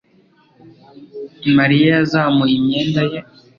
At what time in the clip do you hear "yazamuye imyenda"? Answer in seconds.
1.97-3.01